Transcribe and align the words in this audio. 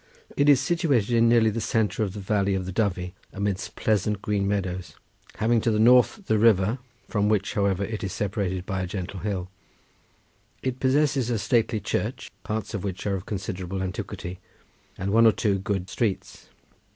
It 0.35 0.49
is 0.49 0.59
situated 0.59 1.11
in 1.15 1.29
nearly 1.29 1.51
the 1.51 1.61
centre 1.61 2.01
of 2.01 2.13
the 2.13 2.19
valley 2.19 2.55
of 2.55 2.65
the 2.65 2.73
Dyfi, 2.73 3.13
amidst 3.33 3.75
pleasant 3.75 4.19
green 4.19 4.47
meadows, 4.47 4.95
having 5.35 5.61
to 5.61 5.69
the 5.69 5.77
north 5.77 6.25
the 6.25 6.39
river, 6.39 6.79
from 7.07 7.29
which, 7.29 7.53
however, 7.53 7.83
it 7.83 8.03
is 8.03 8.11
separated 8.11 8.65
by 8.65 8.81
a 8.81 8.87
gentle 8.87 9.19
hill. 9.19 9.51
It 10.63 10.79
possesses 10.79 11.29
a 11.29 11.37
stately 11.37 11.79
church, 11.79 12.31
parts 12.41 12.73
of 12.73 12.83
which 12.83 13.05
are 13.05 13.13
of 13.13 13.27
considerable 13.27 13.83
antiquity, 13.83 14.39
and 14.97 15.11
one 15.13 15.27
or 15.27 15.31
two 15.31 15.59
good 15.59 15.87
streets. 15.87 16.47